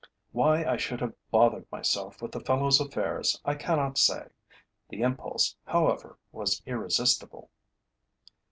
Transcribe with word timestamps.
Why 0.31 0.65
I 0.65 0.77
should 0.77 0.99
have 1.01 1.13
bothered 1.29 1.71
myself 1.71 2.23
with 2.23 2.31
the 2.31 2.39
fellow's 2.39 2.79
affairs 2.81 3.39
I 3.45 3.53
cannot 3.53 3.99
say. 3.99 4.29
The 4.89 5.01
impulse, 5.03 5.55
however, 5.65 6.17
was 6.31 6.63
irresistible. 6.65 7.51